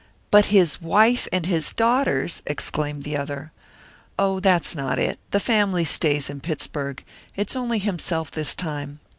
[0.31, 3.51] "But his wife and his daughters!" exclaimed the other.
[4.17, 7.03] "Oh, that's not it the family stays in Pittsburg.
[7.35, 8.99] It's only himself this time.